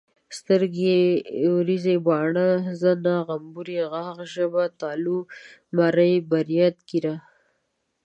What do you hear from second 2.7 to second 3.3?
زنه،